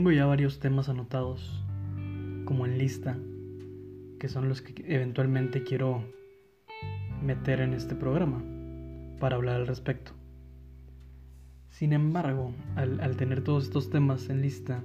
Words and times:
tengo 0.00 0.12
ya 0.12 0.24
varios 0.24 0.60
temas 0.60 0.88
anotados 0.88 1.62
como 2.46 2.64
en 2.64 2.78
lista, 2.78 3.18
que 4.18 4.30
son 4.30 4.48
los 4.48 4.62
que 4.62 4.82
eventualmente 4.88 5.62
quiero 5.62 6.02
meter 7.22 7.60
en 7.60 7.74
este 7.74 7.94
programa 7.94 8.42
para 9.18 9.36
hablar 9.36 9.56
al 9.56 9.66
respecto. 9.66 10.12
Sin 11.68 11.92
embargo, 11.92 12.54
al, 12.76 13.14
tener 13.18 13.44
todos 13.44 13.64
estos 13.64 13.90
temas 13.90 14.30
en 14.30 14.40
lista, 14.40 14.82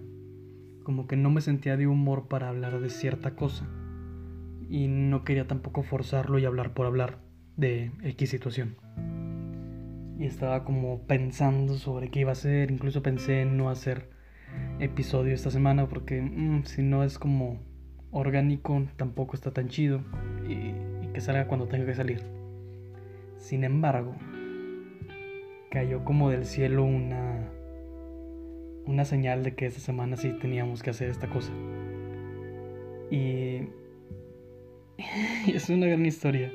como 0.84 1.07
que 1.07 1.16
no 1.16 1.29
me 1.29 1.39
sentía 1.39 1.77
de 1.77 1.88
humor 1.88 2.27
para 2.27 2.50
hablar 2.50 2.82
de 2.82 2.89
cierta 2.89 3.38
cosa. 3.38 3.70
Y 4.70 4.89
no 4.89 5.23
quería 5.23 5.47
tampoco 5.47 5.82
forzarlo 5.82 6.39
y 6.39 6.45
hablar 6.45 6.73
por 6.73 6.88
hablar 6.88 7.20
de 7.55 7.93
X 8.04 8.32
situación. 8.32 8.76
Y 10.20 10.26
estaba 10.26 10.66
como 10.66 11.07
pensando 11.07 11.76
sobre 11.76 12.12
qué 12.12 12.20
iba 12.20 12.32
a 12.32 12.34
hacer, 12.34 12.70
incluso 12.70 13.02
pensé 13.02 13.43
en 13.43 13.55
no 13.55 13.70
hacer 13.70 14.13
episodio 14.80 15.34
esta 15.34 15.52
semana 15.52 15.88
porque 15.88 16.22
mm, 16.22 16.63
si 16.66 16.81
no 16.81 17.04
es 17.04 17.17
como 17.17 17.59
orgánico 18.12 18.85
tampoco 18.98 19.35
está 19.35 19.52
tan 19.52 19.68
chido 19.68 20.02
y, 20.48 20.73
que 21.13 21.21
salga 21.21 21.48
cuando 21.48 21.68
tenga 21.68 21.85
que 21.85 21.95
salir. 21.95 22.21
Sin 23.38 23.63
embargo, 23.63 24.16
cayó 25.71 26.04
como 26.04 26.30
del 26.30 26.45
cielo 26.45 26.84
una 26.84 27.49
una 28.85 29.05
señal 29.05 29.41
de 29.44 29.55
que 29.55 29.66
esta 29.66 29.80
semana 29.80 30.18
sí 30.18 30.34
teníamos 30.40 30.84
que 30.84 30.90
hacer 30.90 31.09
esta 31.09 31.30
cosa. 31.30 31.54
Y, 33.09 33.70
y 35.48 35.52
es 35.55 35.70
una 35.70 35.88
gran 35.88 36.05
historia 36.05 36.52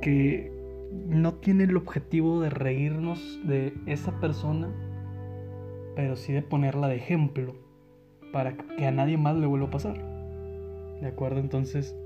que 0.00 0.50
no 1.08 1.34
tiene 1.34 1.64
el 1.64 1.76
objetivo 1.76 2.40
de 2.40 2.50
reírnos 2.50 3.38
de 3.44 3.74
esa 3.86 4.18
persona 4.18 4.70
pero 5.94 6.16
sí 6.16 6.32
de 6.32 6.42
ponerla 6.42 6.88
de 6.88 6.96
ejemplo 6.96 7.54
para 8.32 8.56
que 8.56 8.86
a 8.86 8.90
nadie 8.90 9.16
más 9.16 9.36
le 9.36 9.46
vuelva 9.46 9.68
a 9.68 9.70
pasar. 9.70 9.98
¿De 11.00 11.06
acuerdo? 11.06 11.40
Entonces, 11.40 11.96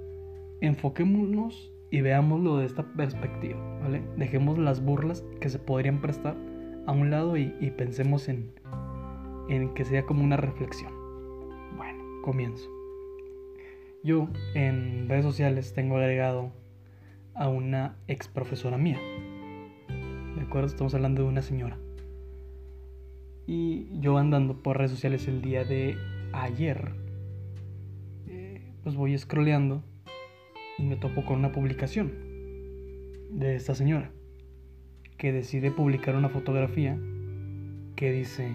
enfoquémonos 0.60 1.72
y 1.90 2.00
veámoslo 2.00 2.58
de 2.58 2.66
esta 2.66 2.82
perspectiva, 2.94 3.58
¿vale? 3.80 4.02
Dejemos 4.16 4.58
las 4.58 4.84
burlas 4.84 5.24
que 5.40 5.48
se 5.48 5.58
podrían 5.58 6.00
prestar 6.00 6.36
a 6.86 6.92
un 6.92 7.10
lado 7.10 7.36
y, 7.36 7.50
pensemos 7.76 8.28
en, 8.28 8.52
en 9.48 9.74
que 9.74 9.84
sea 9.84 10.04
como 10.04 10.24
una 10.24 10.36
reflexión. 10.36 10.92
Bueno, 11.76 12.02
comienzo. 12.22 12.68
Yo 14.02 14.28
en 14.54 15.08
redes 15.08 15.24
sociales 15.24 15.74
tengo 15.74 15.96
agregado 15.96 16.52
a 17.34 17.48
una 17.48 17.96
ex 18.08 18.28
profesora 18.28 18.78
mía. 18.78 19.00
¿De 20.36 20.42
acuerdo? 20.42 20.68
Estamos 20.68 20.94
hablando 20.94 21.22
de 21.22 21.28
una 21.28 21.42
señora. 21.42 21.78
Y 23.46 23.86
yo 24.00 24.18
andando 24.18 24.60
por 24.60 24.76
redes 24.76 24.90
sociales 24.90 25.28
el 25.28 25.40
día 25.40 25.64
de 25.64 25.96
ayer, 26.32 26.94
eh, 28.26 28.72
pues 28.82 28.96
voy 28.96 29.16
scrolleando 29.16 29.84
y 30.78 30.82
me 30.82 30.96
topo 30.96 31.24
con 31.24 31.38
una 31.38 31.52
publicación 31.52 32.12
de 33.30 33.54
esta 33.54 33.74
señora 33.74 34.10
que 35.16 35.32
decide 35.32 35.70
publicar 35.70 36.16
una 36.16 36.28
fotografía 36.28 36.98
que 37.94 38.10
dice 38.10 38.50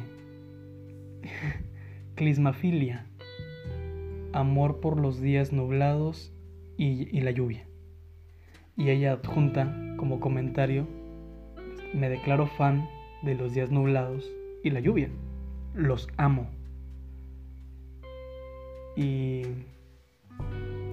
clismafilia, 2.16 3.08
amor 4.34 4.81
por 4.81 5.00
los 5.00 5.22
días 5.22 5.53
nublados 5.53 6.34
y, 6.78 7.08
y 7.17 7.22
la 7.22 7.31
lluvia. 7.31 7.66
Y 8.75 8.89
ella 8.89 9.14
adjunta 9.14 9.95
como 9.95 10.19
comentario, 10.19 10.86
me 11.94 12.09
declaro 12.09 12.47
fan 12.47 12.89
de 13.23 13.36
los 13.36 13.53
días 13.53 13.72
nublados 13.72 14.30
y 14.63 14.69
la 14.69 14.79
lluvia. 14.79 15.09
Los 15.73 16.07
amo. 16.17 16.49
Y, 18.95 19.44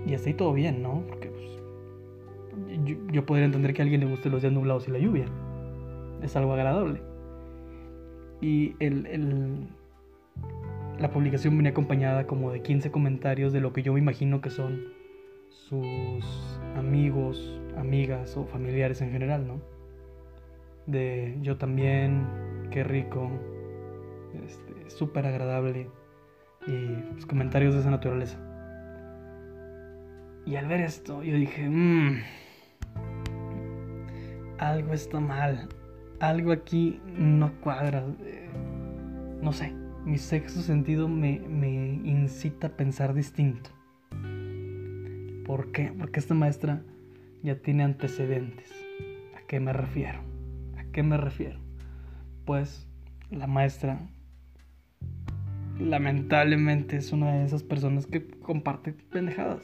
y 0.06 0.14
así 0.14 0.34
todo 0.34 0.52
bien, 0.52 0.82
¿no? 0.82 1.02
Porque 1.08 1.28
pues, 1.28 2.88
yo, 3.12 3.26
podría 3.26 3.46
entender 3.46 3.74
que 3.74 3.82
a 3.82 3.84
alguien 3.84 4.00
le 4.00 4.06
guste 4.06 4.30
los 4.30 4.42
días 4.42 4.52
nublados 4.52 4.88
y 4.88 4.92
la 4.92 4.98
lluvia. 4.98 5.26
Es 6.22 6.36
algo 6.36 6.52
agradable. 6.52 7.00
Y 8.40 8.74
el, 8.78 9.06
el, 9.06 9.68
la 10.98 11.10
publicación 11.10 11.56
venía 11.56 11.72
acompañada 11.72 12.26
como 12.26 12.52
de 12.52 12.62
15 12.62 12.90
comentarios 12.90 13.52
de 13.52 13.60
lo 13.60 13.72
que 13.72 13.82
yo 13.82 13.92
me 13.92 13.98
imagino 13.98 14.40
que 14.40 14.50
son 14.50 14.98
sus 15.48 16.24
amigos, 16.76 17.60
amigas 17.76 18.36
o 18.36 18.44
familiares 18.44 19.00
en 19.00 19.10
general, 19.10 19.46
¿no? 19.46 19.60
De 20.86 21.36
yo 21.42 21.56
también, 21.56 22.26
qué 22.70 22.84
rico, 22.84 23.30
este, 24.34 24.90
súper 24.90 25.26
agradable 25.26 25.90
y 26.66 26.86
pues, 27.12 27.26
comentarios 27.26 27.74
de 27.74 27.80
esa 27.80 27.90
naturaleza. 27.90 28.38
Y 30.46 30.56
al 30.56 30.66
ver 30.66 30.80
esto, 30.80 31.22
yo 31.22 31.36
dije, 31.36 31.68
mmm, 31.68 32.20
algo 34.58 34.92
está 34.94 35.20
mal, 35.20 35.68
algo 36.20 36.52
aquí 36.52 37.00
no 37.06 37.52
cuadra, 37.60 38.04
eh, 38.24 38.48
no 39.42 39.52
sé, 39.52 39.74
mi 40.04 40.16
sexto 40.16 40.60
sentido 40.60 41.06
me, 41.06 41.40
me 41.40 41.68
incita 41.68 42.68
a 42.68 42.70
pensar 42.70 43.12
distinto. 43.14 43.70
¿Por 45.44 45.72
qué? 45.72 45.92
Porque 45.98 46.20
esta 46.20 46.34
maestra 46.34 46.82
ya 47.42 47.56
tiene 47.60 47.82
antecedentes. 47.82 48.70
¿A 49.36 49.46
qué 49.46 49.60
me 49.60 49.72
refiero? 49.72 50.20
¿A 50.76 50.84
qué 50.92 51.02
me 51.02 51.16
refiero? 51.16 51.58
Pues 52.44 52.86
la 53.30 53.46
maestra 53.46 54.00
lamentablemente 55.78 56.96
es 56.96 57.12
una 57.12 57.32
de 57.32 57.44
esas 57.44 57.62
personas 57.62 58.06
que 58.06 58.26
comparte 58.26 58.92
pendejadas, 58.92 59.62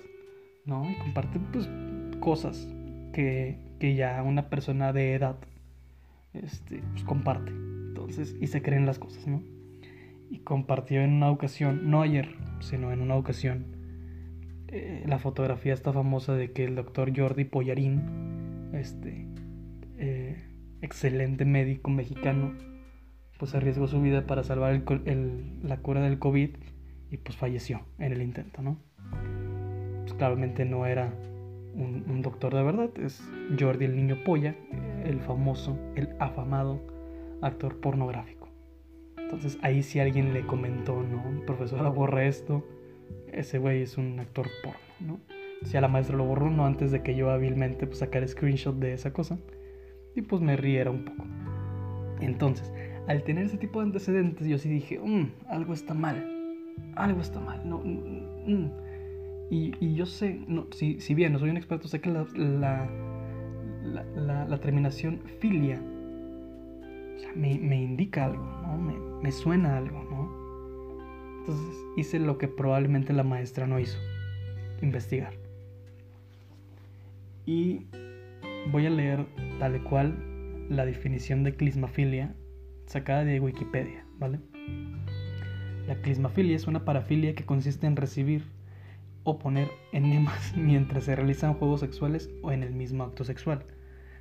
¿no? 0.64 0.88
Y 0.90 0.94
comparte 0.96 1.40
pues 1.52 1.68
cosas 2.20 2.68
que, 3.12 3.58
que 3.78 3.94
ya 3.94 4.22
una 4.22 4.48
persona 4.48 4.92
de 4.92 5.14
edad 5.14 5.36
este, 6.34 6.82
pues, 6.92 7.04
comparte. 7.04 7.50
Entonces, 7.50 8.36
y 8.40 8.48
se 8.48 8.62
creen 8.62 8.86
las 8.86 8.98
cosas, 8.98 9.26
¿no? 9.26 9.42
Y 10.30 10.38
compartió 10.38 11.00
en 11.00 11.12
una 11.12 11.30
ocasión, 11.30 11.90
no 11.90 12.02
ayer, 12.02 12.28
sino 12.60 12.92
en 12.92 13.00
una 13.00 13.16
ocasión, 13.16 13.66
eh, 14.68 15.04
la 15.06 15.18
fotografía 15.18 15.72
está 15.72 15.92
famosa 15.92 16.34
de 16.34 16.52
que 16.52 16.64
el 16.64 16.74
doctor 16.74 17.16
Jordi 17.16 17.44
Pollarín, 17.44 18.70
este, 18.72 19.26
eh, 19.98 20.42
excelente 20.82 21.44
médico 21.44 21.90
mexicano, 21.90 22.52
pues 23.38 23.54
arriesgó 23.54 23.86
su 23.88 24.00
vida 24.00 24.26
para 24.26 24.44
salvar 24.44 24.82
la 25.62 25.76
cura 25.78 26.00
del 26.02 26.18
COVID 26.18 26.50
y 27.10 27.16
pues 27.16 27.36
falleció 27.36 27.80
en 27.98 28.12
el 28.12 28.22
intento, 28.22 28.62
¿no? 28.62 28.78
Pues 30.02 30.14
claramente 30.14 30.64
no 30.64 30.86
era 30.86 31.12
un, 31.74 32.22
doctor 32.22 32.54
de 32.54 32.62
verdad, 32.62 32.90
es 32.98 33.22
Jordi 33.58 33.86
el 33.86 33.96
niño 33.96 34.22
polla, 34.24 34.54
el 35.04 35.20
famoso, 35.20 35.78
el 35.96 36.10
afamado 36.18 36.80
actor 37.42 37.80
pornográfico. 37.80 38.48
Entonces 39.18 39.58
ahí 39.62 39.82
si 39.82 40.00
alguien 40.00 40.32
le 40.32 40.46
comentó, 40.46 41.02
¿no? 41.02 41.44
Profesora, 41.46 41.88
borra 41.88 42.24
esto, 42.24 42.64
ese 43.32 43.58
güey 43.58 43.82
es 43.82 43.98
un 43.98 44.20
actor 44.20 44.48
porno, 44.62 44.78
¿no? 45.00 45.20
Si 45.64 45.76
a 45.76 45.80
la 45.80 45.88
maestra 45.88 46.16
lo 46.16 46.24
borró, 46.24 46.50
no 46.50 46.66
antes 46.66 46.92
de 46.92 47.02
que 47.02 47.14
yo 47.14 47.30
hábilmente 47.30 47.86
pues 47.86 47.98
sacara 47.98 48.26
screenshot 48.28 48.76
de 48.76 48.92
esa 48.92 49.12
cosa 49.12 49.38
y 50.14 50.22
pues 50.22 50.42
me 50.42 50.56
riera 50.56 50.90
un 50.90 51.04
poco. 51.04 51.24
Entonces, 52.20 52.72
al 53.06 53.22
tener 53.22 53.46
ese 53.46 53.58
tipo 53.58 53.80
de 53.80 53.86
antecedentes, 53.86 54.46
yo 54.46 54.58
sí 54.58 54.68
dije, 54.68 54.98
mm, 54.98 55.32
algo 55.48 55.72
está 55.74 55.94
mal, 55.94 56.24
algo 56.96 57.20
está 57.20 57.40
mal. 57.40 57.60
No, 57.68 57.78
mm, 57.78 58.52
mm". 58.52 58.70
y, 59.50 59.94
yo 59.94 60.06
sé, 60.06 60.40
si, 60.72 61.14
bien 61.14 61.32
no 61.32 61.38
soy 61.38 61.50
un 61.50 61.56
experto, 61.56 61.88
sé 61.88 62.00
que 62.00 62.10
la, 62.10 62.88
terminación 64.60 65.20
filia 65.40 65.80
me, 67.36 67.52
indica 67.52 68.24
algo, 68.24 68.44
¿no? 68.62 68.78
me, 68.78 68.94
me 69.22 69.32
suena 69.32 69.76
algo. 69.76 70.02
¿no? 70.10 70.44
Entonces 71.40 71.76
hice 71.96 72.18
lo 72.18 72.38
que 72.38 72.48
probablemente 72.48 73.12
la 73.12 73.22
maestra 73.22 73.66
no 73.66 73.78
hizo, 73.78 73.98
investigar. 74.80 75.34
Y 77.44 77.86
voy 78.72 78.86
a 78.86 78.90
leer 78.90 79.26
tal 79.58 79.82
cual 79.84 80.16
la 80.70 80.86
definición 80.86 81.44
de 81.44 81.54
clismafilia 81.54 82.34
sacada 82.86 83.24
de 83.24 83.40
Wikipedia, 83.40 84.04
¿vale? 84.18 84.40
La 85.86 85.96
clismafilia 85.96 86.56
es 86.56 86.66
una 86.66 86.84
parafilia 86.84 87.34
que 87.34 87.44
consiste 87.44 87.86
en 87.86 87.96
recibir 87.96 88.44
o 89.22 89.38
poner 89.38 89.68
enemas 89.92 90.54
mientras 90.56 91.04
se 91.04 91.16
realizan 91.16 91.54
juegos 91.54 91.80
sexuales 91.80 92.30
o 92.42 92.52
en 92.52 92.62
el 92.62 92.74
mismo 92.74 93.04
acto 93.04 93.24
sexual. 93.24 93.64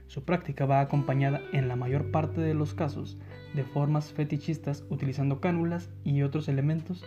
Su 0.07 0.25
práctica 0.25 0.65
va 0.65 0.81
acompañada 0.81 1.41
en 1.53 1.67
la 1.67 1.75
mayor 1.75 2.11
parte 2.11 2.41
de 2.41 2.53
los 2.53 2.73
casos 2.73 3.17
de 3.53 3.63
formas 3.63 4.11
fetichistas 4.11 4.83
utilizando 4.89 5.39
cánulas 5.39 5.89
y 6.03 6.21
otros 6.23 6.49
elementos 6.49 7.03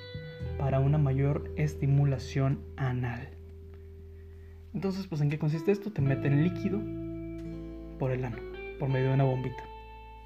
para 0.59 0.81
una 0.81 0.99
mayor 0.99 1.53
estimulación 1.57 2.61
anal. 2.77 3.29
Entonces, 4.75 5.07
pues 5.07 5.21
¿en 5.21 5.31
qué 5.31 5.39
consiste 5.39 5.73
esto? 5.73 5.93
Te 5.93 6.03
meten 6.03 6.43
líquido 6.43 6.81
por 7.99 8.11
el 8.11 8.25
ano, 8.25 8.39
por 8.79 8.89
medio 8.89 9.09
de 9.09 9.15
una 9.15 9.25
bombita, 9.25 9.65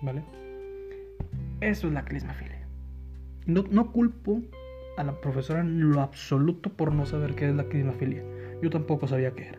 ¿vale? 0.03 0.23
Eso 1.61 1.89
es 1.89 1.93
la 1.93 2.05
clismafilia. 2.05 2.67
No, 3.47 3.65
no 3.71 3.93
culpo 3.93 4.41
a 4.97 5.05
la 5.05 5.21
profesora 5.21 5.61
en 5.61 5.91
lo 5.91 6.01
absoluto 6.01 6.71
por 6.71 6.93
no 6.93 7.05
saber 7.05 7.35
qué 7.35 7.49
es 7.49 7.55
la 7.55 7.65
clismafilia. 7.65 8.25
Yo 8.63 8.71
tampoco 8.71 9.07
sabía 9.07 9.33
qué 9.33 9.49
era. 9.49 9.59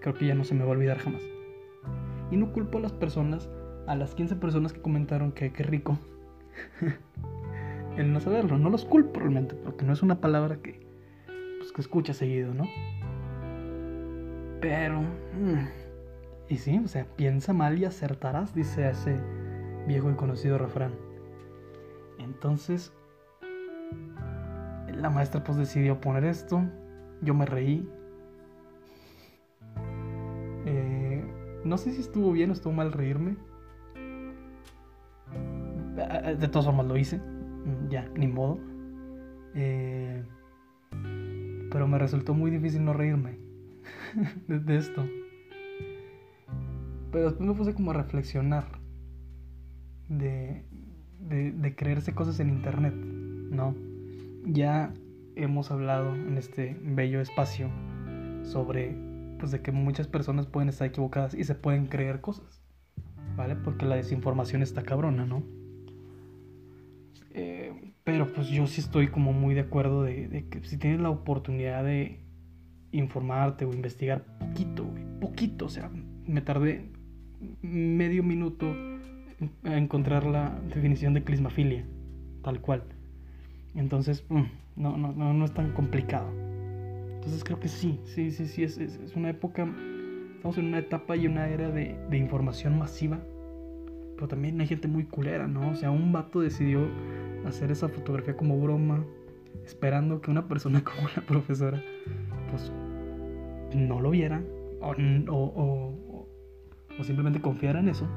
Creo 0.00 0.14
que 0.14 0.26
ya 0.26 0.34
no 0.34 0.44
se 0.44 0.54
me 0.54 0.64
va 0.64 0.70
a 0.70 0.72
olvidar 0.72 0.98
jamás. 0.98 1.22
Y 2.30 2.36
no 2.36 2.52
culpo 2.52 2.78
a 2.78 2.80
las 2.80 2.92
personas, 2.92 3.48
a 3.86 3.94
las 3.94 4.14
15 4.14 4.36
personas 4.36 4.72
que 4.72 4.82
comentaron 4.82 5.30
que 5.32 5.52
qué 5.52 5.62
rico. 5.62 5.98
el 7.96 8.12
no 8.12 8.20
saberlo, 8.20 8.58
no 8.58 8.68
los 8.68 8.84
culpo 8.84 9.20
realmente, 9.20 9.54
porque 9.54 9.84
no 9.84 9.92
es 9.92 10.02
una 10.02 10.20
palabra 10.20 10.56
que, 10.56 10.84
pues, 11.58 11.72
que 11.72 11.80
escucha 11.80 12.12
seguido, 12.12 12.54
¿no? 12.54 12.64
Pero... 14.60 15.00
Mm, 15.00 15.68
y 16.48 16.56
sí, 16.56 16.80
o 16.84 16.88
sea, 16.88 17.06
piensa 17.16 17.52
mal 17.52 17.78
y 17.78 17.84
acertarás, 17.84 18.54
dice 18.54 18.88
ese 18.88 19.20
viejo 19.88 20.10
y 20.10 20.14
conocido 20.14 20.58
refrán. 20.58 20.92
Entonces, 22.18 22.92
la 24.94 25.10
maestra 25.10 25.42
pues 25.42 25.58
decidió 25.58 26.00
poner 26.00 26.24
esto, 26.24 26.62
yo 27.22 27.34
me 27.34 27.46
reí. 27.46 27.88
Eh, 30.66 31.24
no 31.64 31.78
sé 31.78 31.92
si 31.92 32.00
estuvo 32.00 32.30
bien 32.32 32.50
o 32.50 32.52
estuvo 32.52 32.72
mal 32.72 32.92
reírme. 32.92 33.36
De 36.38 36.46
todas 36.48 36.66
formas 36.66 36.86
lo 36.86 36.96
hice, 36.96 37.20
ya, 37.88 38.08
ni 38.14 38.28
modo. 38.28 38.58
Eh, 39.54 40.22
pero 41.70 41.88
me 41.88 41.98
resultó 41.98 42.34
muy 42.34 42.50
difícil 42.50 42.84
no 42.84 42.92
reírme 42.92 43.38
de 44.48 44.76
esto. 44.76 45.04
Pero 47.10 47.24
después 47.24 47.48
me 47.48 47.54
puse 47.54 47.74
como 47.74 47.90
a 47.90 47.94
reflexionar 47.94 48.77
de, 50.08 50.64
de, 51.20 51.74
creerse 51.74 52.14
cosas 52.14 52.40
en 52.40 52.48
internet, 52.48 52.94
¿no? 52.94 53.74
Ya 54.44 54.92
hemos 55.36 55.70
hablado 55.70 56.14
en 56.14 56.38
este 56.38 56.76
bello 56.82 57.20
espacio 57.20 57.68
sobre 58.42 58.96
pues 59.38 59.52
de 59.52 59.60
que 59.60 59.70
muchas 59.70 60.08
personas 60.08 60.46
pueden 60.46 60.68
estar 60.68 60.88
equivocadas 60.88 61.34
y 61.34 61.44
se 61.44 61.54
pueden 61.54 61.86
creer 61.86 62.20
cosas, 62.20 62.62
¿vale? 63.36 63.54
Porque 63.54 63.86
la 63.86 63.96
desinformación 63.96 64.62
está 64.62 64.82
cabrona, 64.82 65.26
¿no? 65.26 65.42
Eh, 67.30 67.92
pero 68.02 68.32
pues 68.32 68.48
yo 68.48 68.66
sí 68.66 68.80
estoy 68.80 69.08
como 69.08 69.32
muy 69.32 69.54
de 69.54 69.60
acuerdo 69.60 70.02
de, 70.02 70.28
de, 70.28 70.48
que 70.48 70.64
si 70.64 70.76
tienes 70.76 71.00
la 71.00 71.10
oportunidad 71.10 71.84
de 71.84 72.18
informarte 72.90 73.64
o 73.64 73.72
investigar 73.72 74.24
poquito, 74.38 74.86
poquito, 75.20 75.66
o 75.66 75.68
sea, 75.68 75.90
me 76.26 76.40
tardé 76.40 76.90
medio 77.62 78.22
minuto 78.22 78.74
encontrar 79.64 80.26
la 80.26 80.58
definición 80.74 81.14
de 81.14 81.22
clismafilia, 81.22 81.84
tal 82.42 82.60
cual. 82.60 82.82
Entonces, 83.74 84.24
mm, 84.28 84.42
no, 84.76 84.96
no, 84.96 85.12
no, 85.12 85.32
no 85.32 85.44
es 85.44 85.52
tan 85.52 85.72
complicado. 85.72 86.28
Entonces 87.16 87.44
creo 87.44 87.60
que 87.60 87.68
sí, 87.68 88.00
sí, 88.04 88.30
sí, 88.30 88.46
sí, 88.46 88.64
es, 88.64 88.78
es, 88.78 89.14
una 89.14 89.30
época, 89.30 89.68
estamos 90.36 90.58
en 90.58 90.66
una 90.66 90.78
etapa 90.78 91.16
y 91.16 91.26
una 91.26 91.48
era 91.48 91.70
de, 91.70 91.96
de, 92.08 92.16
información 92.16 92.78
masiva, 92.78 93.20
pero 94.14 94.28
también 94.28 94.60
hay 94.60 94.66
gente 94.66 94.88
muy 94.88 95.04
culera, 95.04 95.46
¿no? 95.46 95.70
O 95.70 95.74
sea, 95.74 95.90
un 95.90 96.12
vato 96.12 96.40
decidió 96.40 96.88
hacer 97.46 97.70
esa 97.70 97.88
fotografía 97.88 98.36
como 98.36 98.58
broma, 98.58 99.04
esperando 99.64 100.20
que 100.20 100.30
una 100.30 100.48
persona 100.48 100.82
como 100.96 101.08
la 101.14 101.22
profesora, 101.22 101.82
pues, 102.50 102.72
no 103.74 104.00
lo 104.00 104.10
viera 104.10 104.42
o, 104.80 104.94
o, 105.28 106.26
o 106.98 107.04
simplemente 107.04 107.40
confiara 107.40 107.80
en 107.80 107.88
eso 107.90 108.08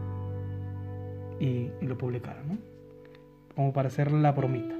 y, 1.41 1.71
lo 1.85 1.97
publicara, 1.97 2.43
¿no? 2.43 2.57
Como 3.55 3.73
para 3.73 3.87
hacer 3.87 4.11
la 4.11 4.31
bromita. 4.31 4.75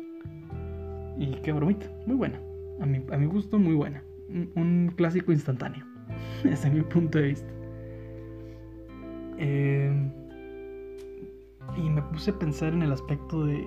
Y 1.18 1.34
qué 1.44 1.52
bromita, 1.52 1.88
muy 2.06 2.16
buena. 2.16 2.40
A 2.80 2.86
mi, 2.86 3.04
a 3.12 3.18
mi 3.18 3.26
gusto, 3.26 3.58
muy 3.58 3.74
buena. 3.74 4.04
Un, 4.30 4.94
clásico 4.96 5.32
instantáneo, 5.32 5.86
desde 6.44 6.70
mi 6.70 6.82
punto 6.82 7.18
de 7.18 7.28
vista. 7.28 7.52
Eh, 9.38 10.12
y 11.78 11.90
me 11.90 12.02
puse 12.04 12.32
a 12.32 12.40
pensar 12.40 12.74
en 12.74 12.84
el 12.84 12.92
aspecto 12.92 13.46
de, 13.46 13.66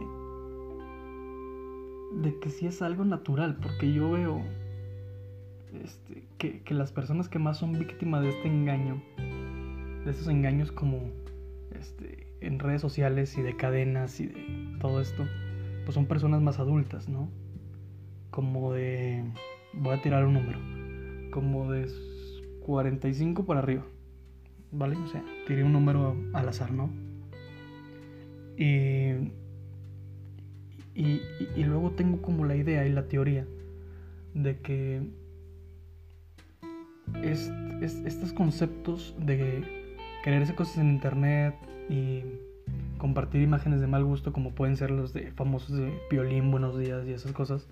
de 2.22 2.38
que 2.38 2.48
si 2.48 2.66
es 2.66 2.80
algo 2.80 3.04
natural, 3.04 3.56
porque 3.60 3.92
yo 3.92 4.12
veo 4.12 4.40
este, 5.82 6.22
que, 6.38 6.62
que, 6.62 6.74
las 6.74 6.92
personas 6.92 7.28
que 7.28 7.40
más 7.40 7.58
son 7.58 7.72
víctimas 7.72 8.22
de 8.22 8.28
este 8.28 8.46
engaño 8.46 9.02
de 10.04 10.10
esos 10.10 10.28
engaños 10.28 10.70
como 10.70 11.10
este, 11.72 12.23
en 12.44 12.58
redes 12.58 12.80
sociales 12.80 13.36
y 13.38 13.42
de 13.42 13.56
cadenas 13.56 14.20
y 14.20 14.26
de 14.26 14.76
todo 14.80 15.00
esto, 15.00 15.26
pues 15.84 15.94
son 15.94 16.06
personas 16.06 16.42
más 16.42 16.58
adultas, 16.58 17.08
¿no? 17.08 17.28
Como 18.30 18.72
de, 18.72 19.24
voy 19.72 19.94
a 19.94 20.02
tirar 20.02 20.26
un 20.26 20.34
número, 20.34 20.58
como 21.30 21.70
de 21.70 21.88
45 22.60 23.44
para 23.44 23.60
arriba, 23.60 23.84
¿vale? 24.72 24.96
O 24.96 25.06
sea, 25.06 25.24
tiré 25.46 25.64
un 25.64 25.72
número 25.72 26.16
al 26.32 26.48
azar, 26.48 26.72
¿no? 26.72 26.90
Y, 28.56 29.32
y, 30.94 31.64
luego 31.64 31.90
tengo 31.92 32.22
como 32.22 32.44
la 32.44 32.54
idea 32.54 32.86
y 32.86 32.92
la 32.92 33.08
teoría 33.08 33.46
de 34.32 34.60
que 34.60 35.02
estos 37.22 38.32
conceptos 38.32 39.14
de 39.18 39.83
creerse 40.24 40.54
cosas 40.54 40.78
en 40.78 40.88
internet 40.88 41.54
y 41.90 42.22
compartir 42.96 43.42
imágenes 43.42 43.82
de 43.82 43.86
mal 43.86 44.06
gusto 44.06 44.32
como 44.32 44.54
pueden 44.54 44.74
ser 44.74 44.90
los 44.90 45.12
de 45.12 45.30
famosos 45.32 45.76
de 45.76 46.00
violín, 46.10 46.50
buenos 46.50 46.78
días 46.78 47.06
y 47.06 47.12
esas 47.12 47.32
cosas, 47.32 47.68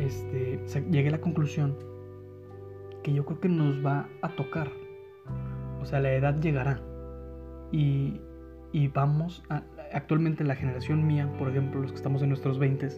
este, 0.00 0.58
llegué 0.90 1.10
a 1.10 1.12
la 1.12 1.20
conclusión 1.20 1.76
que 3.04 3.12
yo 3.12 3.24
creo 3.24 3.38
que 3.38 3.48
nos 3.48 3.86
va 3.86 4.08
a 4.20 4.30
tocar. 4.30 4.68
O 5.80 5.84
sea, 5.84 6.00
la 6.00 6.12
edad 6.12 6.40
llegará. 6.40 6.80
Y, 7.70 8.20
y 8.72 8.88
vamos 8.88 9.44
a, 9.48 9.62
actualmente 9.92 10.42
la 10.42 10.56
generación 10.56 11.06
mía, 11.06 11.32
por 11.38 11.50
ejemplo, 11.50 11.80
los 11.80 11.92
que 11.92 11.98
estamos 11.98 12.20
en 12.22 12.30
nuestros 12.30 12.58
20, 12.58 12.88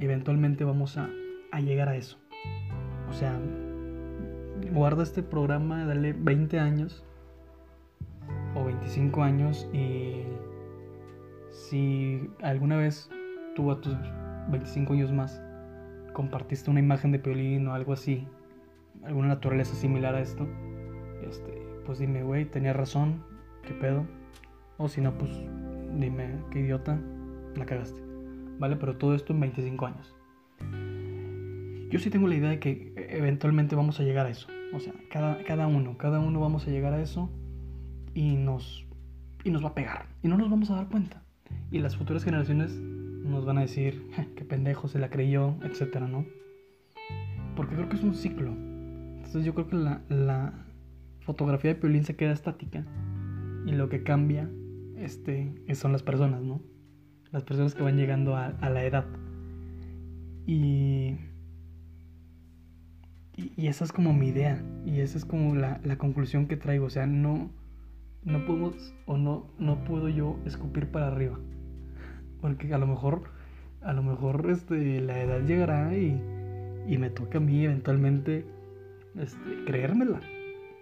eventualmente 0.00 0.64
vamos 0.64 0.98
a, 0.98 1.08
a 1.50 1.60
llegar 1.60 1.88
a 1.88 1.96
eso. 1.96 2.18
O 3.08 3.14
sea, 3.14 3.40
guarda 4.70 5.02
este 5.02 5.22
programa, 5.22 5.86
dale 5.86 6.12
20 6.12 6.60
años 6.60 7.02
25 8.76 9.22
años 9.22 9.68
y 9.72 10.22
si 11.50 12.28
alguna 12.42 12.76
vez 12.76 13.10
tú 13.54 13.70
a 13.70 13.80
tus 13.80 13.96
25 14.50 14.92
años 14.92 15.12
más 15.12 15.42
compartiste 16.12 16.70
una 16.70 16.80
imagen 16.80 17.12
de 17.12 17.18
Piolín 17.18 17.66
o 17.68 17.74
algo 17.74 17.92
así, 17.92 18.26
alguna 19.04 19.28
naturaleza 19.28 19.74
similar 19.74 20.14
a 20.14 20.20
esto, 20.20 20.46
este, 21.26 21.52
pues 21.84 21.98
dime, 21.98 22.22
güey, 22.22 22.46
tenía 22.46 22.72
razón, 22.72 23.22
qué 23.62 23.74
pedo. 23.74 24.06
O 24.78 24.88
si 24.88 25.00
no, 25.00 25.16
pues 25.16 25.30
dime, 25.98 26.38
qué 26.50 26.60
idiota, 26.60 26.98
la 27.54 27.66
cagaste. 27.66 28.00
¿Vale? 28.58 28.76
Pero 28.76 28.96
todo 28.96 29.14
esto 29.14 29.32
en 29.34 29.40
25 29.40 29.86
años. 29.86 30.14
Yo 31.90 31.98
sí 31.98 32.08
tengo 32.10 32.28
la 32.28 32.34
idea 32.34 32.50
de 32.50 32.60
que 32.60 32.92
eventualmente 33.10 33.76
vamos 33.76 34.00
a 34.00 34.02
llegar 34.02 34.26
a 34.26 34.30
eso. 34.30 34.48
O 34.74 34.80
sea, 34.80 34.94
cada, 35.10 35.42
cada 35.44 35.66
uno, 35.66 35.98
cada 35.98 36.18
uno 36.18 36.40
vamos 36.40 36.66
a 36.66 36.70
llegar 36.70 36.94
a 36.94 37.00
eso 37.00 37.30
y 38.16 38.34
nos, 38.34 38.86
y 39.44 39.50
nos 39.50 39.62
va 39.62 39.68
a 39.68 39.74
pegar. 39.74 40.06
Y 40.22 40.28
no 40.28 40.38
nos 40.38 40.50
vamos 40.50 40.70
a 40.70 40.76
dar 40.76 40.88
cuenta. 40.88 41.22
Y 41.70 41.80
las 41.80 41.96
futuras 41.96 42.24
generaciones 42.24 42.72
nos 42.72 43.44
van 43.44 43.58
a 43.58 43.60
decir, 43.60 44.10
qué 44.36 44.44
pendejo 44.44 44.88
se 44.88 44.98
la 44.98 45.10
creyó, 45.10 45.54
etcétera, 45.62 46.08
¿no? 46.08 46.24
Porque 47.54 47.74
creo 47.74 47.90
que 47.90 47.96
es 47.96 48.02
un 48.02 48.14
ciclo. 48.14 48.52
Entonces 48.52 49.44
yo 49.44 49.54
creo 49.54 49.68
que 49.68 49.76
la, 49.76 50.00
la 50.08 50.54
fotografía 51.20 51.74
de 51.74 51.78
Piolín 51.78 52.04
se 52.04 52.16
queda 52.16 52.32
estática. 52.32 52.86
Y 53.66 53.72
lo 53.72 53.90
que 53.90 54.02
cambia 54.02 54.48
este, 54.96 55.52
son 55.74 55.92
las 55.92 56.02
personas, 56.02 56.40
¿no? 56.40 56.62
Las 57.32 57.44
personas 57.44 57.74
que 57.74 57.82
van 57.82 57.98
llegando 57.98 58.34
a, 58.34 58.52
la 58.62 58.82
edad. 58.82 59.04
Y, 60.46 61.18
y, 63.36 63.66
esa 63.66 63.84
es 63.84 63.92
como 63.92 64.14
mi 64.14 64.28
idea. 64.28 64.64
Y 64.86 65.00
esa 65.00 65.18
es 65.18 65.26
como 65.26 65.54
la, 65.54 65.80
la 65.84 65.98
conclusión 65.98 66.46
que 66.46 66.56
traigo. 66.56 66.86
O 66.86 66.90
sea, 66.90 67.06
no 67.06 67.50
no 68.26 68.44
podemos 68.44 68.92
o 69.06 69.16
no, 69.16 69.46
no 69.58 69.84
puedo 69.84 70.08
yo 70.08 70.36
escupir 70.44 70.88
para 70.88 71.06
arriba. 71.06 71.38
Porque 72.40 72.74
a 72.74 72.78
lo 72.78 72.86
mejor, 72.86 73.22
a 73.80 73.92
lo 73.92 74.02
mejor 74.02 74.50
este, 74.50 75.00
la 75.00 75.22
edad 75.22 75.40
llegará 75.46 75.96
y, 75.96 76.20
y 76.86 76.98
me 76.98 77.08
toca 77.08 77.38
a 77.38 77.40
mí 77.40 77.64
eventualmente 77.64 78.44
este, 79.16 79.64
creérmela. 79.64 80.20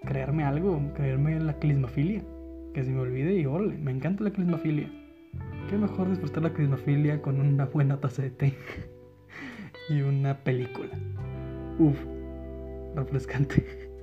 Creerme 0.04 0.44
algo, 0.44 0.80
creerme 0.94 1.38
la 1.38 1.58
clismafilia. 1.58 2.22
Que 2.72 2.82
se 2.82 2.90
me 2.90 3.00
olvide 3.00 3.34
y 3.34 3.46
ole, 3.46 3.78
me 3.78 3.92
encanta 3.92 4.24
la 4.24 4.30
clismafilia. 4.30 4.90
Qué 5.68 5.76
mejor 5.76 6.10
disfrutar 6.10 6.42
la 6.42 6.52
clismafilia 6.52 7.22
con 7.22 7.40
una 7.40 7.66
buena 7.66 8.00
taza 8.00 8.22
de 8.22 8.30
té 8.30 8.54
y 9.90 10.00
una 10.00 10.38
película. 10.38 10.90
Uf, 11.78 11.96
refrescante. 12.96 13.90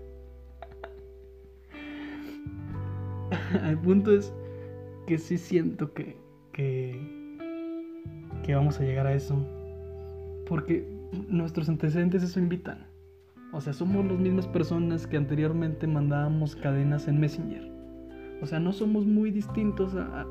el 3.65 3.77
punto 3.77 4.13
es 4.13 4.33
que 5.07 5.17
sí 5.17 5.38
siento 5.38 5.93
que, 5.93 6.17
que, 6.53 6.95
vamos 8.53 8.79
a 8.79 8.83
llegar 8.83 9.07
a 9.07 9.13
eso. 9.13 9.35
Porque 10.47 10.85
nuestros 11.29 11.69
antecedentes 11.69 12.23
eso 12.23 12.39
invitan. 12.39 12.85
O 13.53 13.61
sea, 13.61 13.73
somos 13.73 14.05
las 14.05 14.17
mismas 14.19 14.47
personas 14.47 15.07
que 15.07 15.17
anteriormente 15.17 15.88
mandábamos 15.88 16.55
cadenas 16.55 17.07
en 17.07 17.19
Messenger. 17.19 17.71
O 18.41 18.45
sea, 18.45 18.59
no 18.59 18.73
somos 18.73 19.05
muy 19.05 19.31
distintos 19.31 19.95
a, 19.95 20.25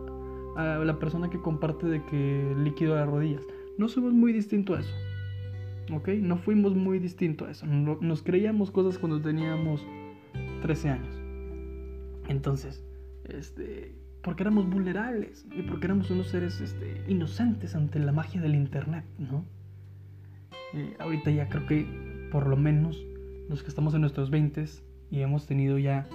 la 0.56 0.98
persona 0.98 1.30
que 1.30 1.40
comparte 1.40 1.86
de 1.86 2.04
que 2.06 2.54
líquido 2.58 2.94
a 2.94 3.00
las 3.00 3.08
rodillas. 3.08 3.42
No 3.78 3.88
somos 3.88 4.12
muy 4.12 4.32
distintos 4.32 4.78
a 4.78 4.80
eso. 4.80 4.94
¿Ok? 5.94 6.08
No 6.20 6.36
fuimos 6.36 6.74
muy 6.74 6.98
distintos 6.98 7.48
a 7.48 7.50
eso. 7.52 7.66
Nos 7.66 8.22
creíamos 8.22 8.70
cosas 8.70 8.98
cuando 8.98 9.20
teníamos 9.20 9.86
13 10.62 10.90
años. 10.90 11.14
Entonces, 12.28 12.84
este, 13.30 13.94
porque 14.22 14.42
éramos 14.42 14.68
vulnerables 14.68 15.46
y 15.56 15.62
porque 15.62 15.86
éramos 15.86 16.10
unos 16.10 16.28
seres 16.28 16.60
este, 16.60 17.02
inocentes 17.08 17.74
ante 17.74 17.98
la 17.98 18.12
magia 18.12 18.40
del 18.40 18.54
Internet, 18.54 19.04
¿no? 19.18 19.44
Eh, 20.74 20.94
ahorita 20.98 21.30
ya 21.30 21.48
creo 21.48 21.66
que 21.66 22.28
por 22.30 22.46
lo 22.46 22.56
menos 22.56 23.04
los 23.48 23.62
que 23.62 23.68
estamos 23.68 23.94
en 23.94 24.02
nuestros 24.02 24.30
20 24.30 24.64
y 25.10 25.20
hemos 25.20 25.46
tenido 25.46 25.78
ya, 25.78 26.06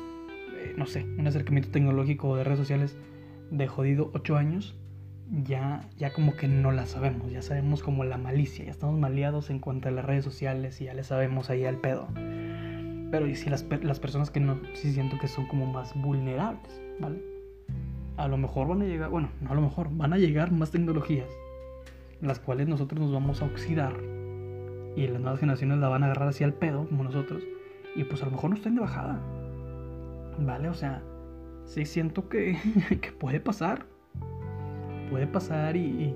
eh, 0.56 0.74
no 0.78 0.86
sé, 0.86 1.04
un 1.04 1.28
acercamiento 1.28 1.70
tecnológico 1.70 2.36
de 2.38 2.44
redes 2.44 2.60
sociales 2.60 2.96
de 3.52 3.68
jodido 3.68 4.12
8 4.14 4.38
años, 4.38 4.76
ya, 5.44 5.82
ya 5.98 6.14
como 6.14 6.36
que 6.36 6.48
no 6.48 6.72
la 6.72 6.86
sabemos, 6.86 7.32
ya 7.32 7.42
sabemos 7.42 7.84
como 7.84 8.04
la 8.04 8.18
malicia, 8.18 8.66
ya 8.66 8.72
estamos 8.72 8.98
maleados 8.98 9.50
en 9.50 9.60
cuanto 9.60 9.90
a 9.90 9.92
las 9.92 10.06
redes 10.06 10.24
sociales 10.24 10.80
y 10.82 10.86
ya 10.86 10.94
le 10.94 11.04
sabemos 11.04 11.50
ahí 11.50 11.66
al 11.66 11.78
pedo. 11.78 12.08
Pero 13.12 13.28
y 13.28 13.36
si 13.36 13.50
las, 13.50 13.66
las 13.84 14.00
personas 14.00 14.30
que 14.30 14.40
no, 14.40 14.60
sí 14.74 14.94
siento 14.94 15.18
que 15.20 15.28
son 15.28 15.48
como 15.48 15.66
más 15.66 15.94
vulnerables, 15.96 16.85
¿vale? 17.00 17.22
A 18.18 18.28
lo 18.28 18.38
mejor 18.38 18.68
van 18.68 18.82
a 18.82 18.86
llegar, 18.86 19.10
bueno, 19.10 19.30
no 19.42 19.52
a 19.52 19.56
lo 19.56 19.62
mejor, 19.62 19.90
van 19.92 20.14
a 20.14 20.18
llegar 20.18 20.52
más 20.52 20.72
tecnologías, 20.72 21.30
las 22.22 22.40
cuales 22.40 22.68
nosotros 22.68 23.00
nos 23.00 23.12
vamos 23.12 23.42
a 23.42 23.46
oxidar 23.46 23.94
y 24.96 25.08
las 25.08 25.20
nuevas 25.20 25.40
generaciones 25.40 25.78
la 25.80 25.90
van 25.90 26.04
a 26.04 26.08
agarrar 26.08 26.30
así 26.30 26.44
al 26.44 26.54
pedo, 26.54 26.88
como 26.88 27.04
nosotros, 27.04 27.44
y 27.96 28.04
pues 28.06 28.22
a 28.22 28.26
lo 28.26 28.32
mejor 28.32 28.52
no 28.52 28.56
estén 28.56 28.76
de 28.76 28.82
bajada, 28.82 29.20
¿vale? 30.40 30.70
O 30.70 30.74
sea, 30.74 31.04
sí 31.66 31.86
siento 31.86 32.30
que, 32.30 32.58
que 33.02 33.12
puede 33.12 33.40
pasar, 33.40 33.86
puede 35.10 35.28
pasar 35.28 35.76
y, 35.76 36.16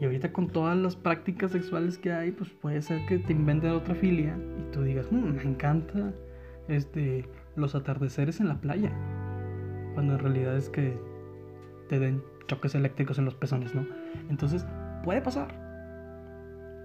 y, 0.00 0.04
ahorita 0.04 0.32
con 0.32 0.48
todas 0.48 0.76
las 0.76 0.96
prácticas 0.96 1.52
sexuales 1.52 1.98
que 1.98 2.12
hay, 2.12 2.32
pues 2.32 2.50
puede 2.50 2.80
ser 2.82 3.04
que 3.06 3.18
te 3.18 3.32
inventen 3.32 3.70
otra 3.70 3.94
filia 3.94 4.36
y 4.58 4.72
tú 4.72 4.82
digas, 4.82 5.10
mm, 5.10 5.36
me 5.36 5.42
encanta 5.42 6.12
este, 6.68 7.28
los 7.56 7.74
atardeceres 7.74 8.40
en 8.40 8.48
la 8.48 8.60
playa, 8.60 8.92
cuando 9.94 10.14
en 10.14 10.18
realidad 10.18 10.56
es 10.56 10.68
que 10.68 10.98
te 11.88 11.98
den 11.98 12.22
choques 12.46 12.74
eléctricos 12.74 13.18
en 13.18 13.24
los 13.24 13.34
pezones, 13.34 13.74
¿no? 13.74 13.86
Entonces, 14.28 14.66
puede 15.04 15.20
pasar, 15.20 15.48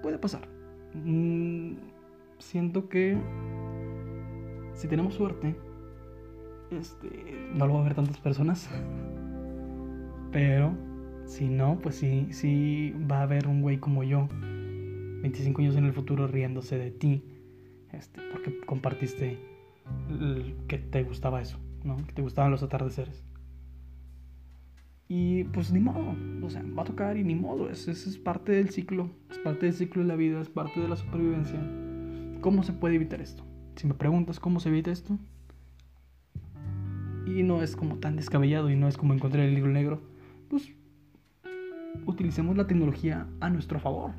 puede 0.02 0.18
pasar. 0.18 0.48
Mm, 0.94 1.76
siento 2.40 2.90
que 2.90 3.18
si 4.74 4.88
tenemos 4.88 5.14
suerte, 5.16 5.56
este, 6.72 7.10
no 7.54 7.68
lo 7.68 7.76
va 7.76 7.82
a 7.82 7.84
ver 7.84 7.96
tantas 7.96 8.20
personas. 8.20 8.70
Pero 10.32 10.74
si 11.26 11.48
no, 11.48 11.80
pues 11.82 11.96
sí, 11.96 12.28
sí 12.32 12.94
va 13.10 13.20
a 13.20 13.24
haber 13.24 13.48
un 13.48 13.62
güey 13.62 13.78
como 13.78 14.04
yo, 14.04 14.28
25 14.30 15.62
años 15.62 15.76
en 15.76 15.86
el 15.86 15.94
futuro 15.94 16.28
riéndose 16.28 16.78
de 16.78 16.92
ti, 16.92 17.24
este, 17.92 18.22
porque 18.32 18.60
compartiste 18.66 19.40
que 20.68 20.78
te 20.78 21.04
gustaba 21.04 21.42
eso, 21.42 21.58
¿no? 21.86 21.98
Que 22.06 22.14
te 22.14 22.22
gustaban 22.22 22.52
los 22.52 22.64
atardeceres. 22.64 23.24
Y 25.08 25.44
pues 25.46 25.72
ni 25.72 25.80
modo, 25.80 26.16
o 26.44 26.50
sea, 26.50 26.64
va 26.78 26.82
a 26.82 26.86
tocar 26.86 27.16
y 27.16 27.24
ni 27.24 27.36
modo, 27.36 27.70
eso, 27.70 27.92
es 27.92 28.18
parte 28.18 28.54
del 28.54 28.70
ciclo, 28.70 29.12
es 29.30 29.38
parte 29.38 29.68
del 29.68 29.76
ciclo 29.76 30.02
de 30.02 30.08
la 30.08 30.16
vida, 30.16 30.42
es 30.42 30.50
parte 30.50 30.80
de 30.80 30.88
la 30.88 30.96
supervivencia. 30.96 31.60
¿Cómo 32.42 32.64
se 32.64 32.74
puede 32.74 32.96
evitar 32.96 33.22
esto? 33.22 33.46
Si 33.76 33.86
me 33.86 33.94
preguntas 33.94 34.40
cómo 34.40 34.60
se 34.60 34.70
evita 34.70 34.92
esto, 34.92 35.20
y 37.28 37.44
no 37.44 37.62
es 37.62 37.76
como 37.76 37.98
tan 37.98 38.16
descabellado 38.16 38.70
y 38.70 38.76
no 38.76 38.88
es 38.88 38.98
como 38.98 39.14
encontrar 39.14 39.46
el 39.46 39.54
libro 39.54 39.72
negro, 39.72 40.02
pues 40.50 40.72
utilicemos 42.08 42.58
la 42.58 42.66
tecnología 42.66 43.28
a 43.42 43.50
nuestro 43.50 43.80
favor. 43.80 44.12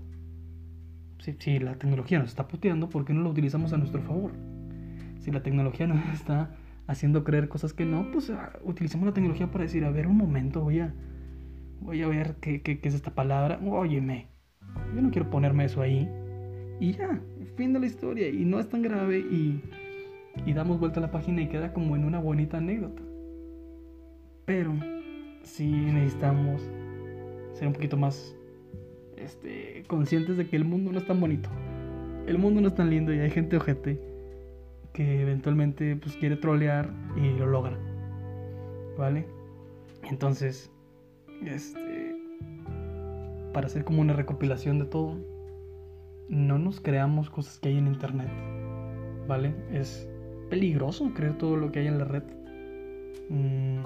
Si, 1.18 1.34
si 1.38 1.58
la 1.58 1.74
tecnología 1.76 2.20
nos 2.20 2.28
está 2.28 2.46
puteando, 2.46 2.88
¿por 2.88 3.04
qué 3.04 3.12
no 3.12 3.22
la 3.22 3.30
utilizamos 3.30 3.72
a 3.72 3.78
nuestro 3.78 4.02
favor? 4.02 4.32
Si 5.18 5.32
la 5.32 5.42
tecnología 5.42 5.86
nos 5.88 6.04
está 6.12 6.54
haciendo 6.86 7.24
creer 7.24 7.48
cosas 7.48 7.72
que 7.72 7.84
no, 7.84 8.10
pues 8.12 8.30
ah, 8.30 8.58
utilicemos 8.64 9.06
la 9.06 9.14
tecnología 9.14 9.50
para 9.50 9.64
decir, 9.64 9.84
a 9.84 9.90
ver, 9.90 10.06
un 10.06 10.16
momento, 10.16 10.60
voy 10.60 10.80
a, 10.80 10.94
voy 11.80 12.02
a 12.02 12.08
ver 12.08 12.36
qué, 12.40 12.62
qué, 12.62 12.78
es 12.82 12.94
esta 12.94 13.14
palabra. 13.14 13.60
Óyeme, 13.64 14.28
yo 14.94 15.02
no 15.02 15.10
quiero 15.10 15.30
ponerme 15.30 15.64
eso 15.64 15.82
ahí. 15.82 16.08
Y 16.78 16.92
ya, 16.92 17.20
fin 17.56 17.72
de 17.72 17.80
la 17.80 17.86
historia. 17.86 18.28
Y 18.28 18.44
no 18.44 18.60
es 18.60 18.68
tan 18.68 18.82
grave 18.82 19.18
y, 19.18 19.62
y 20.44 20.52
damos 20.52 20.78
vuelta 20.78 21.00
a 21.00 21.02
la 21.02 21.10
página 21.10 21.42
y 21.42 21.48
queda 21.48 21.72
como 21.72 21.96
en 21.96 22.04
una 22.04 22.20
bonita 22.20 22.58
anécdota. 22.58 23.02
Pero 24.44 24.72
sí 25.42 25.68
necesitamos 25.68 26.62
ser 27.54 27.66
un 27.66 27.72
poquito 27.72 27.96
más 27.96 28.36
este, 29.16 29.82
conscientes 29.88 30.36
de 30.36 30.46
que 30.46 30.56
el 30.56 30.64
mundo 30.64 30.92
no 30.92 30.98
es 30.98 31.06
tan 31.06 31.18
bonito. 31.18 31.48
El 32.26 32.38
mundo 32.38 32.60
no 32.60 32.68
es 32.68 32.74
tan 32.74 32.90
lindo 32.90 33.12
y 33.12 33.18
hay 33.18 33.30
gente 33.30 33.56
ojete 33.56 34.15
que 34.96 35.20
eventualmente 35.20 35.94
pues 35.96 36.16
quiere 36.16 36.36
trolear 36.36 36.90
y 37.16 37.38
lo 37.38 37.46
logra. 37.46 37.78
¿Vale? 38.96 39.26
Entonces, 40.04 40.72
este 41.44 42.16
para 43.52 43.66
hacer 43.66 43.84
como 43.84 44.00
una 44.00 44.14
recopilación 44.14 44.78
de 44.78 44.86
todo, 44.86 45.18
no 46.28 46.58
nos 46.58 46.80
creamos 46.80 47.28
cosas 47.28 47.58
que 47.58 47.68
hay 47.68 47.76
en 47.76 47.86
internet. 47.88 48.30
¿Vale? 49.28 49.54
Es 49.70 50.08
peligroso 50.48 51.12
creer 51.14 51.36
todo 51.36 51.56
lo 51.56 51.70
que 51.72 51.80
hay 51.80 51.88
en 51.88 51.98
la 51.98 52.04
red. 52.04 52.22
Mm, 53.28 53.82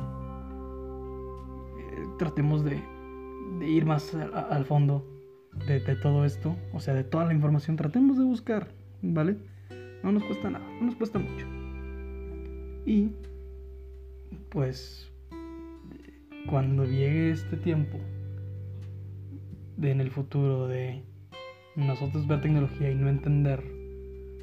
tratemos 2.19 2.65
de, 2.65 2.81
ir 3.63 3.85
más 3.85 4.15
al 4.15 4.65
fondo 4.65 5.05
de 5.67 5.81
todo 5.97 6.25
esto, 6.25 6.57
o 6.73 6.79
sea, 6.79 6.95
de 6.95 7.03
toda 7.03 7.25
la 7.25 7.35
información, 7.35 7.77
tratemos 7.77 8.17
de 8.17 8.25
buscar, 8.25 8.69
¿vale? 9.03 9.37
No 10.03 10.13
nos 10.13 10.25
cuesta 10.25 10.51
nada, 10.51 10.67
no 10.81 10.87
nos 10.87 10.97
cuesta 10.97 11.19
mucho. 11.19 11.47
Y 12.87 13.11
pues 14.51 15.11
cuando 16.49 16.85
llegue 16.85 17.31
este 17.31 17.57
tiempo 17.57 17.99
de 19.77 19.91
en 19.91 20.01
el 20.01 20.11
futuro 20.11 20.69
de 20.69 21.03
nosotros 21.77 22.27
ver 22.27 22.41
tecnología 22.41 22.91
y 22.91 22.95
no 22.95 23.09
entender 23.09 23.63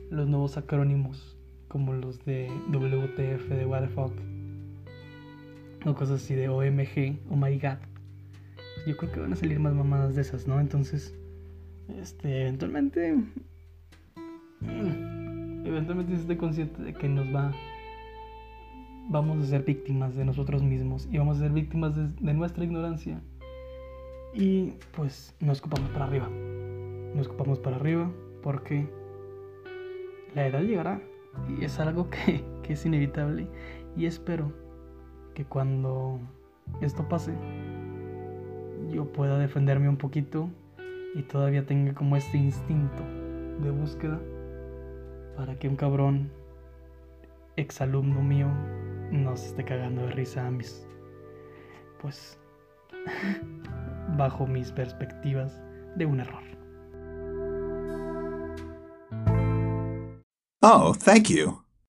los 0.09 0.27
nuevos 0.27 0.57
acrónimos 0.57 1.37
como 1.67 1.93
los 1.93 2.23
de 2.25 2.49
WTF, 2.71 3.49
de 3.49 3.65
What 3.65 3.89
the 3.89 5.89
o 5.89 5.93
cosas 5.93 6.23
así 6.23 6.35
de 6.35 6.49
OMG, 6.49 7.19
Oh 7.29 7.35
my 7.35 7.57
god, 7.59 7.77
yo 8.87 8.97
creo 8.97 9.11
que 9.11 9.19
van 9.19 9.33
a 9.33 9.35
salir 9.35 9.59
más 9.59 9.73
mamadas 9.73 10.15
de 10.15 10.21
esas, 10.21 10.47
¿no? 10.47 10.59
Entonces, 10.59 11.13
este, 11.99 12.43
eventualmente... 12.43 13.15
eventualmente 15.67 16.13
esté 16.13 16.37
consciente 16.37 16.81
de 16.81 16.93
que 16.93 17.07
nos 17.07 17.27
va 17.33 17.51
vamos 19.09 19.43
a 19.43 19.47
ser 19.47 19.63
víctimas 19.63 20.15
de 20.15 20.25
nosotros 20.25 20.61
mismos 20.63 21.07
y 21.11 21.17
vamos 21.17 21.37
a 21.37 21.41
ser 21.41 21.51
víctimas 21.51 21.95
de, 21.95 22.33
nuestra 22.33 22.63
ignorancia. 22.63 23.21
Y 24.33 24.73
pues 24.95 25.35
nos 25.39 25.59
ocupamos 25.59 25.89
para 25.91 26.05
arriba. 26.05 26.29
Nos 27.15 27.27
ocupamos 27.27 27.59
para 27.59 27.77
arriba 27.77 28.11
porque 28.43 28.87
la 30.35 30.47
edad 30.47 30.61
llegará 30.61 31.01
y 31.47 31.63
es 31.63 31.79
algo 31.79 32.09
que, 32.09 32.43
que 32.63 32.73
es 32.73 32.85
inevitable 32.85 33.47
y 33.95 34.05
espero 34.05 34.51
que 35.33 35.45
cuando 35.45 36.19
esto 36.81 37.07
pase 37.07 37.33
yo 38.91 39.05
pueda 39.11 39.37
defenderme 39.37 39.89
un 39.89 39.97
poquito 39.97 40.49
y 41.15 41.21
todavía 41.23 41.65
tenga 41.65 41.93
como 41.93 42.15
este 42.15 42.37
instinto 42.37 43.03
de 43.61 43.71
búsqueda 43.71 44.19
para 45.37 45.57
que 45.57 45.69
un 45.69 45.75
cabrón 45.75 46.31
exalumno 47.55 48.21
mío 48.21 48.47
no 49.11 49.37
se 49.37 49.47
esté 49.47 49.63
cagando 49.63 50.01
de 50.01 50.11
risa 50.11 50.47
a 50.47 50.51
mis 50.51 50.85
pues 52.01 52.39
bajo 54.17 54.47
mis 54.47 54.71
perspectivas 54.71 55.61
de 55.95 56.05
un 56.05 56.19
error. 56.19 56.43
Oh, 60.61 60.93
thank 60.93 61.29
you. 61.29 61.66